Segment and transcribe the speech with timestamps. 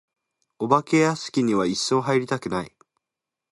[0.57, 2.75] お化け屋敷には一生入りたくない。